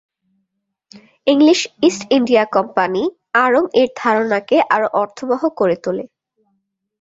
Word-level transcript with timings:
English 1.27 1.59
East 1.87 2.01
India 2.17 2.43
Company 2.55 3.03
আড়ং-এর 3.43 3.89
ধারণাকে 4.01 4.57
আরও 4.75 4.87
অর্থবহ 5.01 5.41
করে 5.59 5.75
তোলে। 5.83 6.03